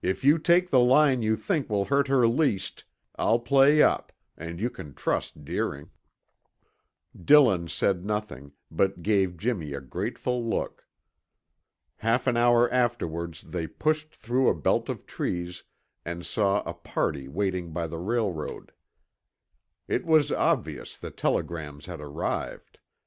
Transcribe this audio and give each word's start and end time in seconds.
If 0.00 0.24
you 0.24 0.38
take 0.38 0.70
the 0.70 0.80
line 0.80 1.20
you 1.20 1.36
think 1.36 1.68
will 1.68 1.84
hurt 1.84 2.08
her 2.08 2.26
least, 2.26 2.84
I'll 3.16 3.38
play 3.38 3.82
up, 3.82 4.14
and 4.34 4.58
you 4.58 4.70
can 4.70 4.94
trust 4.94 5.44
Deering." 5.44 5.90
Dillon 7.14 7.68
said 7.68 8.02
nothing, 8.02 8.52
but 8.70 9.02
gave 9.02 9.36
Jimmy 9.36 9.74
a 9.74 9.82
grateful 9.82 10.42
look. 10.42 10.86
Half 11.96 12.26
an 12.26 12.38
hour 12.38 12.72
afterwards 12.72 13.42
they 13.42 13.66
pushed 13.66 14.14
through 14.14 14.48
a 14.48 14.54
belt 14.54 14.88
of 14.88 15.04
trees 15.04 15.64
and 16.02 16.24
saw 16.24 16.62
a 16.62 16.72
party 16.72 17.28
waiting 17.28 17.70
by 17.72 17.86
the 17.86 17.98
railroad. 17.98 18.72
It 19.86 20.06
was 20.06 20.32
obvious 20.32 20.96
the 20.96 21.10
telegrams 21.10 21.84
had 21.84 22.00
arrived. 22.00 22.78